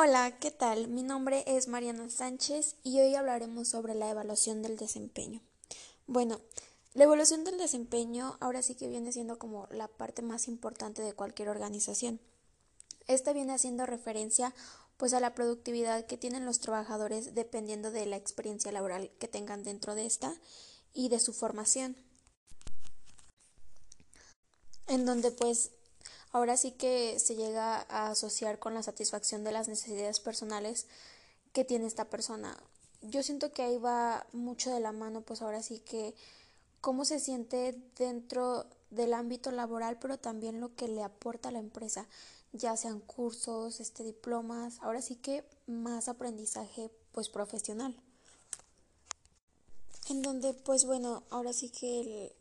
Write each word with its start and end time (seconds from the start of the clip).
Hola, 0.00 0.38
¿qué 0.38 0.52
tal? 0.52 0.86
Mi 0.86 1.02
nombre 1.02 1.42
es 1.48 1.66
Mariana 1.66 2.08
Sánchez 2.08 2.76
y 2.84 3.00
hoy 3.00 3.16
hablaremos 3.16 3.66
sobre 3.66 3.96
la 3.96 4.08
evaluación 4.08 4.62
del 4.62 4.76
desempeño. 4.76 5.40
Bueno, 6.06 6.40
la 6.94 7.02
evaluación 7.02 7.42
del 7.42 7.58
desempeño 7.58 8.36
ahora 8.38 8.62
sí 8.62 8.76
que 8.76 8.86
viene 8.86 9.10
siendo 9.10 9.40
como 9.40 9.66
la 9.72 9.88
parte 9.88 10.22
más 10.22 10.46
importante 10.46 11.02
de 11.02 11.14
cualquier 11.14 11.48
organización. 11.48 12.20
Esta 13.08 13.32
viene 13.32 13.54
haciendo 13.54 13.86
referencia 13.86 14.54
pues 14.98 15.14
a 15.14 15.20
la 15.20 15.34
productividad 15.34 16.06
que 16.06 16.16
tienen 16.16 16.46
los 16.46 16.60
trabajadores 16.60 17.34
dependiendo 17.34 17.90
de 17.90 18.06
la 18.06 18.14
experiencia 18.14 18.70
laboral 18.70 19.10
que 19.18 19.26
tengan 19.26 19.64
dentro 19.64 19.96
de 19.96 20.06
esta 20.06 20.32
y 20.94 21.08
de 21.08 21.18
su 21.18 21.32
formación. 21.32 21.96
En 24.86 25.04
donde 25.04 25.32
pues 25.32 25.72
ahora 26.32 26.56
sí 26.56 26.72
que 26.72 27.18
se 27.18 27.34
llega 27.34 27.86
a 27.88 28.10
asociar 28.10 28.58
con 28.58 28.74
la 28.74 28.82
satisfacción 28.82 29.44
de 29.44 29.52
las 29.52 29.68
necesidades 29.68 30.20
personales 30.20 30.86
que 31.52 31.64
tiene 31.64 31.86
esta 31.86 32.06
persona. 32.06 32.56
Yo 33.02 33.22
siento 33.22 33.52
que 33.52 33.62
ahí 33.62 33.78
va 33.78 34.26
mucho 34.32 34.70
de 34.70 34.80
la 34.80 34.92
mano, 34.92 35.22
pues 35.22 35.42
ahora 35.42 35.62
sí 35.62 35.80
que 35.80 36.14
cómo 36.80 37.04
se 37.04 37.20
siente 37.20 37.76
dentro 37.96 38.66
del 38.90 39.14
ámbito 39.14 39.50
laboral, 39.50 39.98
pero 39.98 40.18
también 40.18 40.60
lo 40.60 40.74
que 40.74 40.88
le 40.88 41.02
aporta 41.02 41.48
a 41.48 41.52
la 41.52 41.58
empresa, 41.58 42.06
ya 42.52 42.76
sean 42.76 43.00
cursos, 43.00 43.80
este 43.80 44.02
diplomas, 44.04 44.78
ahora 44.80 45.02
sí 45.02 45.16
que 45.16 45.44
más 45.66 46.08
aprendizaje 46.08 46.90
pues 47.12 47.28
profesional. 47.28 47.94
En 50.08 50.22
donde 50.22 50.54
pues 50.54 50.84
bueno, 50.84 51.22
ahora 51.30 51.52
sí 51.52 51.68
que 51.68 52.32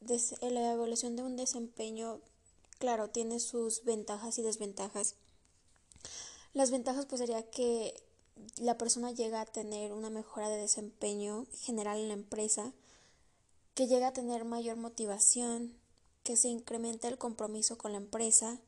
el, 0.00 0.54
la 0.54 0.72
evaluación 0.72 1.16
de 1.16 1.22
un 1.22 1.36
desempeño 1.36 2.20
claro, 2.84 3.08
tiene 3.08 3.40
sus 3.40 3.82
ventajas 3.84 4.38
y 4.38 4.42
desventajas. 4.42 5.14
Las 6.52 6.70
ventajas 6.70 7.06
pues 7.06 7.18
sería 7.18 7.48
que 7.50 7.94
la 8.60 8.76
persona 8.76 9.10
llega 9.10 9.40
a 9.40 9.46
tener 9.46 9.94
una 9.94 10.10
mejora 10.10 10.50
de 10.50 10.58
desempeño 10.58 11.46
general 11.62 11.98
en 11.98 12.08
la 12.08 12.14
empresa, 12.14 12.74
que 13.74 13.86
llega 13.86 14.08
a 14.08 14.12
tener 14.12 14.44
mayor 14.44 14.76
motivación, 14.76 15.74
que 16.24 16.36
se 16.36 16.48
incrementa 16.48 17.08
el 17.08 17.16
compromiso 17.16 17.78
con 17.78 17.92
la 17.92 17.98
empresa, 17.98 18.60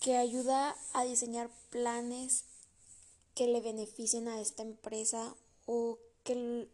que 0.00 0.16
ayuda 0.16 0.74
a 0.92 1.04
diseñar 1.04 1.48
planes 1.70 2.42
que 3.36 3.46
le 3.46 3.60
beneficien 3.60 4.26
a 4.26 4.40
esta 4.40 4.64
empresa 4.64 5.36
o 5.64 5.96
que 6.24 6.66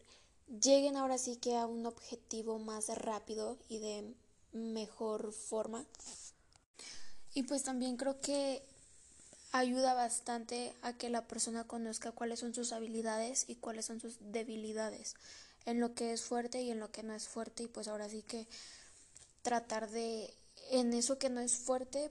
lleguen 0.62 0.97
ahora 0.97 1.19
sí 1.19 1.37
que 1.37 1.59
a 1.59 1.67
un 1.67 1.84
objetivo 1.84 2.59
más 2.59 2.89
rápido 2.89 3.59
y 3.69 3.81
de 3.81 4.14
mejor 4.52 5.33
forma. 5.33 5.84
Y 7.34 7.42
pues 7.42 7.62
también 7.62 7.97
creo 7.97 8.20
que 8.20 8.62
ayuda 9.53 9.94
bastante 9.94 10.75
a 10.83 10.92
que 10.92 11.11
la 11.11 11.27
persona 11.27 11.64
conozca 11.64 12.12
cuáles 12.12 12.41
son 12.41 12.55
sus 12.55 12.72
habilidades 12.72 13.44
y 13.48 13.56
cuáles 13.56 13.86
son 13.86 14.00
sus 14.00 14.19
debilidades, 14.20 15.14
en 15.64 15.80
lo 15.80 15.94
que 15.94 16.12
es 16.12 16.22
fuerte 16.22 16.62
y 16.62 16.70
en 16.70 16.80
lo 16.80 16.91
que 16.91 17.03
no 17.03 17.14
es 17.14 17.28
fuerte 17.28 17.64
y 17.64 17.69
pues 17.69 17.88
ahora 17.88 18.08
sí 18.08 18.22
que 18.22 18.47
tratar 19.42 19.91
de 19.91 20.33
en 20.70 20.92
eso 20.92 21.19
que 21.19 21.31
no 21.31 21.41
es 21.41 21.56
fuerte 21.56 22.10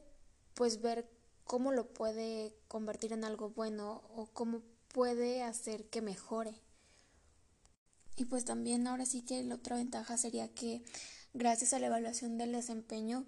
pues 0.53 0.81
ver 0.81 1.09
cómo 1.43 1.71
lo 1.71 1.87
puede 1.87 2.55
convertir 2.67 3.13
en 3.13 3.23
algo 3.23 3.49
bueno 3.49 4.01
o 4.15 4.27
cómo 4.27 4.61
puede 4.93 5.43
hacer 5.43 5.85
que 5.89 6.01
mejore. 6.01 6.55
Y 8.17 8.25
pues 8.25 8.45
también 8.45 8.87
ahora 8.87 9.05
sí 9.05 9.21
que 9.21 9.43
la 9.43 9.55
otra 9.55 9.75
ventaja 9.75 10.17
sería 10.17 10.47
que 10.47 10.83
gracias 11.35 11.73
a 11.73 11.79
la 11.79 11.87
evaluación 11.87 12.37
del 12.37 12.53
desempeño, 12.53 13.25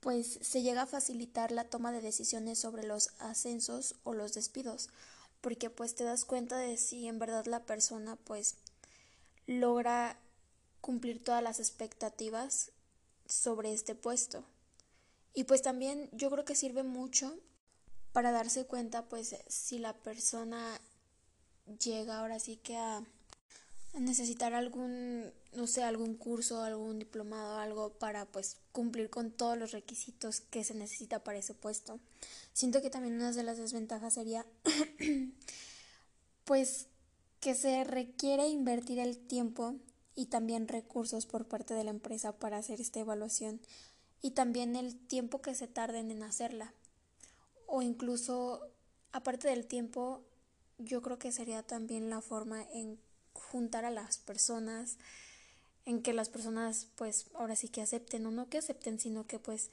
pues 0.00 0.38
se 0.42 0.62
llega 0.62 0.82
a 0.82 0.86
facilitar 0.86 1.52
la 1.52 1.64
toma 1.64 1.92
de 1.92 2.00
decisiones 2.00 2.58
sobre 2.58 2.84
los 2.84 3.10
ascensos 3.18 3.94
o 4.02 4.14
los 4.14 4.34
despidos, 4.34 4.90
porque 5.40 5.70
pues 5.70 5.94
te 5.94 6.04
das 6.04 6.24
cuenta 6.24 6.58
de 6.58 6.76
si 6.76 7.06
en 7.06 7.18
verdad 7.18 7.46
la 7.46 7.64
persona 7.64 8.16
pues 8.16 8.56
logra 9.46 10.18
cumplir 10.80 11.22
todas 11.22 11.42
las 11.42 11.60
expectativas 11.60 12.72
sobre 13.26 13.72
este 13.72 13.94
puesto. 13.94 14.44
Y 15.32 15.44
pues 15.44 15.62
también 15.62 16.08
yo 16.12 16.30
creo 16.30 16.44
que 16.44 16.56
sirve 16.56 16.82
mucho 16.82 17.38
para 18.12 18.32
darse 18.32 18.66
cuenta 18.66 19.08
pues 19.08 19.36
si 19.46 19.78
la 19.78 19.92
persona 19.92 20.80
llega 21.80 22.18
ahora 22.18 22.40
sí 22.40 22.56
que 22.56 22.76
a 22.76 23.04
necesitar 24.00 24.54
algún, 24.54 25.32
no 25.52 25.66
sé, 25.66 25.82
algún 25.82 26.16
curso, 26.16 26.62
algún 26.62 26.98
diplomado, 26.98 27.58
algo 27.58 27.90
para 27.98 28.26
pues 28.26 28.58
cumplir 28.72 29.10
con 29.10 29.30
todos 29.30 29.56
los 29.56 29.72
requisitos 29.72 30.40
que 30.40 30.64
se 30.64 30.74
necesita 30.74 31.24
para 31.24 31.38
ese 31.38 31.54
puesto. 31.54 31.98
Siento 32.52 32.82
que 32.82 32.90
también 32.90 33.16
una 33.16 33.32
de 33.32 33.42
las 33.42 33.58
desventajas 33.58 34.14
sería 34.14 34.46
pues 36.44 36.88
que 37.40 37.54
se 37.54 37.84
requiere 37.84 38.48
invertir 38.48 38.98
el 38.98 39.18
tiempo 39.18 39.76
y 40.14 40.26
también 40.26 40.68
recursos 40.68 41.26
por 41.26 41.46
parte 41.46 41.74
de 41.74 41.84
la 41.84 41.90
empresa 41.90 42.32
para 42.32 42.56
hacer 42.56 42.80
esta 42.80 43.00
evaluación 43.00 43.60
y 44.22 44.32
también 44.32 44.76
el 44.76 44.96
tiempo 44.96 45.42
que 45.42 45.54
se 45.54 45.68
tarden 45.68 46.10
en 46.10 46.22
hacerla 46.22 46.72
o 47.66 47.82
incluso 47.82 48.66
aparte 49.12 49.48
del 49.48 49.66
tiempo 49.66 50.22
yo 50.78 51.02
creo 51.02 51.18
que 51.18 51.32
sería 51.32 51.62
también 51.62 52.10
la 52.10 52.20
forma 52.20 52.62
en 52.72 52.98
juntar 53.36 53.84
a 53.84 53.90
las 53.90 54.18
personas, 54.18 54.98
en 55.84 56.02
que 56.02 56.12
las 56.12 56.28
personas 56.28 56.88
pues 56.96 57.26
ahora 57.34 57.56
sí 57.56 57.68
que 57.68 57.82
acepten 57.82 58.26
o 58.26 58.30
no 58.30 58.48
que 58.48 58.58
acepten, 58.58 58.98
sino 58.98 59.26
que 59.26 59.38
pues 59.38 59.70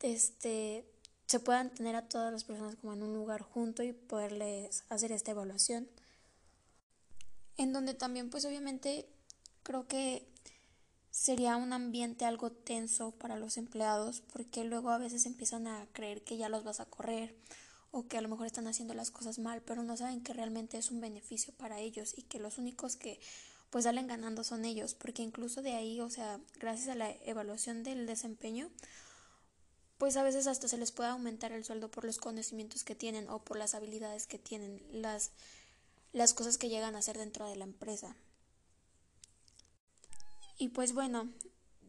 este 0.00 0.84
se 1.26 1.40
puedan 1.40 1.70
tener 1.70 1.96
a 1.96 2.08
todas 2.08 2.32
las 2.32 2.44
personas 2.44 2.76
como 2.76 2.92
en 2.92 3.02
un 3.02 3.12
lugar 3.12 3.42
junto 3.42 3.82
y 3.82 3.92
poderles 3.92 4.84
hacer 4.88 5.10
esta 5.10 5.32
evaluación. 5.32 5.88
En 7.56 7.72
donde 7.72 7.94
también 7.94 8.30
pues 8.30 8.44
obviamente 8.44 9.08
creo 9.64 9.88
que 9.88 10.28
sería 11.10 11.56
un 11.56 11.72
ambiente 11.72 12.24
algo 12.24 12.52
tenso 12.52 13.10
para 13.10 13.36
los 13.36 13.56
empleados 13.56 14.22
porque 14.32 14.64
luego 14.64 14.90
a 14.90 14.98
veces 14.98 15.26
empiezan 15.26 15.66
a 15.66 15.88
creer 15.92 16.22
que 16.22 16.36
ya 16.36 16.48
los 16.48 16.62
vas 16.62 16.78
a 16.78 16.84
correr 16.84 17.34
o 17.96 18.06
que 18.06 18.18
a 18.18 18.20
lo 18.20 18.28
mejor 18.28 18.46
están 18.46 18.66
haciendo 18.66 18.92
las 18.92 19.10
cosas 19.10 19.38
mal, 19.38 19.62
pero 19.62 19.82
no 19.82 19.96
saben 19.96 20.22
que 20.22 20.34
realmente 20.34 20.76
es 20.76 20.90
un 20.90 21.00
beneficio 21.00 21.54
para 21.54 21.80
ellos 21.80 22.12
y 22.16 22.22
que 22.22 22.38
los 22.38 22.58
únicos 22.58 22.96
que 22.96 23.18
pues 23.70 23.84
salen 23.84 24.06
ganando 24.06 24.44
son 24.44 24.66
ellos, 24.66 24.94
porque 24.94 25.22
incluso 25.22 25.62
de 25.62 25.72
ahí, 25.72 26.00
o 26.00 26.10
sea, 26.10 26.38
gracias 26.60 26.88
a 26.88 26.94
la 26.94 27.10
evaluación 27.24 27.82
del 27.82 28.06
desempeño, 28.06 28.70
pues 29.96 30.16
a 30.18 30.22
veces 30.22 30.46
hasta 30.46 30.68
se 30.68 30.76
les 30.76 30.92
puede 30.92 31.08
aumentar 31.08 31.52
el 31.52 31.64
sueldo 31.64 31.90
por 31.90 32.04
los 32.04 32.18
conocimientos 32.18 32.84
que 32.84 32.94
tienen 32.94 33.30
o 33.30 33.42
por 33.42 33.56
las 33.56 33.74
habilidades 33.74 34.26
que 34.26 34.38
tienen, 34.38 34.82
las, 34.92 35.30
las 36.12 36.34
cosas 36.34 36.58
que 36.58 36.68
llegan 36.68 36.96
a 36.96 36.98
hacer 36.98 37.16
dentro 37.16 37.48
de 37.48 37.56
la 37.56 37.64
empresa. 37.64 38.14
Y 40.58 40.68
pues 40.68 40.92
bueno, 40.92 41.30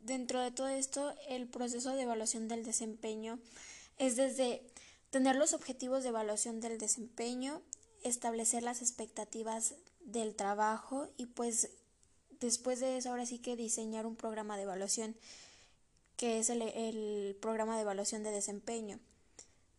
dentro 0.03 0.41
de 0.41 0.51
todo 0.51 0.69
esto, 0.69 1.13
el 1.28 1.47
proceso 1.47 1.91
de 1.91 2.03
evaluación 2.03 2.47
del 2.47 2.63
desempeño 2.63 3.40
es 3.97 4.16
desde 4.16 4.62
tener 5.09 5.35
los 5.35 5.53
objetivos 5.53 6.03
de 6.03 6.09
evaluación 6.09 6.59
del 6.59 6.78
desempeño, 6.78 7.62
establecer 8.03 8.63
las 8.63 8.81
expectativas 8.81 9.75
del 10.01 10.35
trabajo 10.35 11.07
y 11.18 11.25
pues 11.28 11.69
después 12.40 12.79
de 12.79 12.97
eso 12.97 13.09
ahora 13.09 13.25
sí 13.25 13.40
que 13.40 13.56
diseñar 13.56 14.06
un 14.06 14.16
programa 14.16 14.57
de 14.57 14.63
evaluación 14.63 15.16
que 16.17 16.40
es 16.40 16.50
el, 16.50 17.38
programa 17.40 17.75
de 17.75 17.84
evaluación 17.84 18.23
de 18.23 18.31
desempeño. 18.31 19.00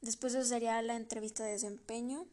Después 0.01 0.33
de 0.33 0.39
eso 0.39 0.49
sería 0.49 0.81
la 0.83 0.95
entrevista 0.95 1.45
de 1.45 1.53
desempeño 1.53 2.27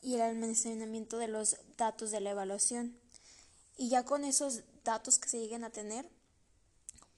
y 0.00 0.14
el 0.14 0.20
almacenamiento 0.20 1.18
de 1.18 1.26
los 1.26 1.56
datos 1.76 2.12
de 2.12 2.20
la 2.20 2.30
evaluación. 2.30 2.96
Y 3.76 3.88
ya 3.88 4.04
con 4.04 4.24
esos 4.24 4.62
datos 4.84 5.18
que 5.18 5.28
se 5.28 5.40
lleguen 5.40 5.64
a 5.64 5.70
tener, 5.70 6.08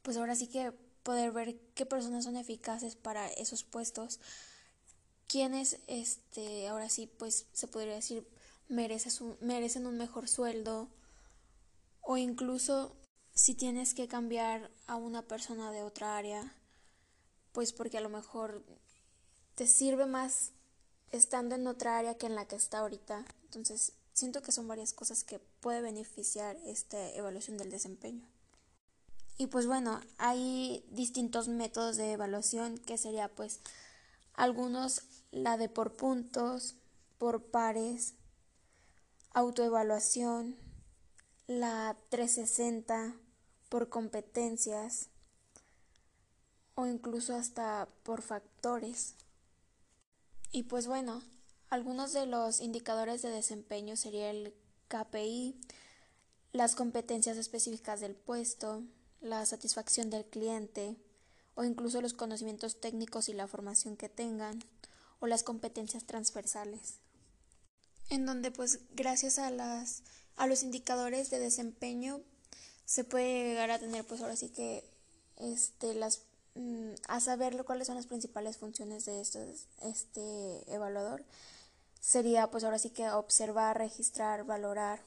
pues 0.01 0.17
ahora 0.17 0.35
sí 0.35 0.47
que 0.47 0.73
poder 1.03 1.33
ver 1.33 1.59
qué 1.75 1.85
personas 1.85 2.25
son 2.25 2.37
eficaces 2.37 2.97
para 2.97 3.29
esos 3.29 3.63
puestos, 3.63 4.19
quienes 5.33 5.79
este 5.87 6.69
ahora 6.69 6.91
sí 6.91 7.07
pues 7.07 7.47
se 7.55 7.67
podría 7.67 7.95
decir 7.95 8.29
merecen 8.69 9.35
merecen 9.41 9.87
un 9.87 9.97
mejor 9.97 10.29
sueldo 10.29 10.91
o 12.03 12.19
incluso 12.19 12.95
si 13.35 13.55
tienes 13.55 13.95
que 13.95 14.09
cambiar 14.09 14.71
a 14.87 14.97
una 14.97 15.23
persona 15.23 15.73
de 15.73 15.83
otra 15.83 16.19
área 16.19 16.55
pues 17.53 17.73
porque 17.73 17.97
a 17.97 18.03
lo 18.03 18.11
mejor 18.11 18.63
te 19.55 19.67
sirve 19.67 20.05
más 20.05 20.53
estando 21.13 21.55
en 21.55 21.67
otra 21.67 21.97
área 21.97 22.17
que 22.17 22.27
en 22.27 22.35
la 22.35 22.47
que 22.47 22.57
está 22.57 22.79
ahorita. 22.79 23.25
Entonces 23.45 23.93
siento 24.13 24.43
que 24.43 24.53
son 24.53 24.69
varias 24.69 24.93
cosas 24.93 25.25
que 25.25 25.39
puede 25.39 25.81
beneficiar 25.81 26.57
esta 26.67 27.11
evaluación 27.11 27.57
del 27.57 27.71
desempeño. 27.71 28.27
Y 29.39 29.47
pues 29.47 29.67
bueno 29.67 30.01
hay 30.19 30.85
distintos 30.91 31.49
métodos 31.49 31.97
de 31.97 32.13
evaluación 32.13 32.79
que 32.79 32.99
sería 32.99 33.29
pues 33.29 33.61
algunos 34.35 35.03
la 35.33 35.57
de 35.57 35.69
por 35.69 35.97
puntos, 35.97 36.77
por 37.19 37.43
pares, 37.43 38.15
autoevaluación, 39.31 40.57
la 41.47 41.97
360 42.11 43.17
por 43.69 43.89
competencias 43.89 45.09
o 46.75 46.87
incluso 46.87 47.35
hasta 47.35 47.89
por 48.03 48.23
factores. 48.23 49.15
Y 50.53 50.65
pues 50.65 50.87
bueno, 50.87 51.23
algunos 51.71 52.13
de 52.13 52.27
los 52.27 52.61
indicadores 52.61 53.23
de 53.23 53.31
desempeño 53.31 53.97
sería 53.97 54.31
el 54.31 54.55
KPI, 54.89 55.59
las 56.53 56.75
competencias 56.75 57.39
específicas 57.39 58.01
del 58.01 58.15
puesto, 58.15 58.83
la 59.23 59.47
satisfacción 59.47 60.11
del 60.11 60.27
cliente 60.27 60.97
o 61.55 61.65
incluso 61.65 62.03
los 62.03 62.13
conocimientos 62.13 62.81
técnicos 62.81 63.31
y 63.31 63.33
la 63.33 63.47
formación 63.47 63.97
que 63.97 64.11
tengan 64.11 64.63
o 65.23 65.29
las 65.29 65.45
competencias 65.45 66.05
transversales. 66.05 66.97
En 68.11 68.27
donde 68.27 68.51
pues 68.51 68.81
gracias 68.91 69.39
a 69.39 69.51
las 69.51 70.03
a 70.37 70.49
los 70.49 70.65
indicadores 70.65 71.31
de 71.31 71.39
desempeño 71.39 72.21
se 72.85 73.05
puede 73.05 73.45
llegar 73.45 73.71
a 73.71 73.79
tener 73.79 74.05
pues 74.05 74.21
ahora 74.21 74.35
sí 74.35 74.49
que 74.49 74.85
este 75.37 75.95
las 75.95 76.23
mm, 76.57 76.95
a 77.07 77.21
saber 77.21 77.65
cuáles 77.65 77.87
son 77.87 77.97
las 77.97 78.07
principales 78.07 78.59
funciones 78.59 79.05
de 79.05 79.21
estos, 79.21 79.69
este 79.83 80.75
evaluador 80.75 81.25
sería 82.01 82.51
pues 82.51 82.65
ahora 82.65 82.81
sí 82.81 82.91
que 82.91 83.09
observar, 83.11 83.79
registrar, 83.79 84.45
valorar 84.45 85.01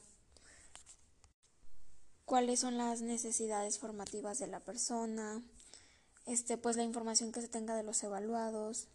cuáles 2.24 2.60
son 2.60 2.78
las 2.78 3.02
necesidades 3.02 3.78
formativas 3.78 4.38
de 4.38 4.46
la 4.46 4.60
persona, 4.60 5.42
este 6.24 6.56
pues 6.56 6.76
la 6.76 6.84
información 6.84 7.32
que 7.32 7.42
se 7.42 7.48
tenga 7.48 7.76
de 7.76 7.82
los 7.82 8.02
evaluados, 8.02 8.88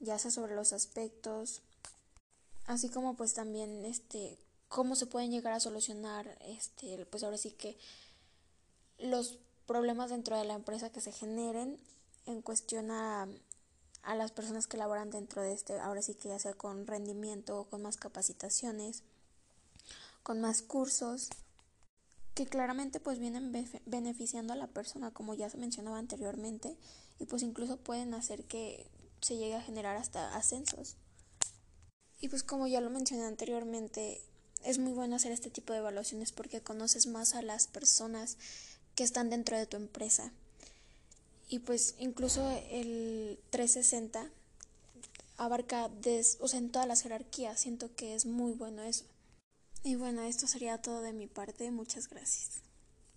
ya 0.00 0.18
sea 0.18 0.30
sobre 0.30 0.54
los 0.54 0.72
aspectos, 0.72 1.62
así 2.66 2.88
como 2.88 3.14
pues 3.14 3.34
también 3.34 3.84
este 3.84 4.38
cómo 4.68 4.96
se 4.96 5.06
pueden 5.06 5.30
llegar 5.30 5.54
a 5.54 5.60
solucionar 5.60 6.38
este 6.42 7.06
pues 7.06 7.22
ahora 7.24 7.38
sí 7.38 7.50
que 7.52 7.76
los 8.98 9.38
problemas 9.66 10.10
dentro 10.10 10.36
de 10.36 10.44
la 10.44 10.54
empresa 10.54 10.90
que 10.90 11.00
se 11.00 11.12
generen 11.12 11.78
en 12.26 12.42
cuestión 12.42 12.90
a, 12.90 13.28
a 14.02 14.14
las 14.14 14.32
personas 14.32 14.66
que 14.66 14.76
laboran 14.76 15.10
dentro 15.10 15.42
de 15.42 15.52
este, 15.52 15.78
ahora 15.78 16.02
sí 16.02 16.14
que 16.14 16.28
ya 16.28 16.38
sea 16.38 16.54
con 16.54 16.86
rendimiento 16.86 17.66
con 17.70 17.82
más 17.82 17.96
capacitaciones, 17.96 19.02
con 20.22 20.40
más 20.40 20.62
cursos, 20.62 21.30
que 22.34 22.46
claramente 22.46 23.00
pues 23.00 23.18
vienen 23.18 23.52
beneficiando 23.86 24.52
a 24.52 24.56
la 24.56 24.68
persona, 24.68 25.10
como 25.10 25.34
ya 25.34 25.50
se 25.50 25.58
mencionaba 25.58 25.98
anteriormente, 25.98 26.76
y 27.18 27.26
pues 27.26 27.42
incluso 27.42 27.76
pueden 27.78 28.14
hacer 28.14 28.44
que 28.44 28.86
se 29.20 29.36
llegue 29.36 29.54
a 29.54 29.62
generar 29.62 29.96
hasta 29.96 30.34
ascensos. 30.34 30.96
Y 32.20 32.28
pues 32.28 32.42
como 32.42 32.66
ya 32.66 32.80
lo 32.80 32.90
mencioné 32.90 33.24
anteriormente, 33.24 34.20
es 34.64 34.78
muy 34.78 34.92
bueno 34.92 35.16
hacer 35.16 35.32
este 35.32 35.50
tipo 35.50 35.72
de 35.72 35.80
evaluaciones 35.80 36.32
porque 36.32 36.60
conoces 36.60 37.06
más 37.06 37.34
a 37.34 37.42
las 37.42 37.66
personas 37.66 38.36
que 38.94 39.04
están 39.04 39.30
dentro 39.30 39.56
de 39.56 39.66
tu 39.66 39.76
empresa. 39.76 40.32
Y 41.48 41.60
pues 41.60 41.94
incluso 41.98 42.50
el 42.70 43.38
360 43.50 44.28
abarca 45.36 45.88
des, 45.88 46.36
o 46.40 46.48
sea, 46.48 46.58
en 46.58 46.70
todas 46.70 46.88
las 46.88 47.02
jerarquías. 47.02 47.60
Siento 47.60 47.94
que 47.94 48.14
es 48.14 48.26
muy 48.26 48.52
bueno 48.52 48.82
eso. 48.82 49.04
Y 49.84 49.94
bueno, 49.94 50.22
esto 50.22 50.46
sería 50.46 50.82
todo 50.82 51.00
de 51.00 51.12
mi 51.12 51.26
parte. 51.26 51.70
Muchas 51.70 52.08
gracias. 52.08 52.67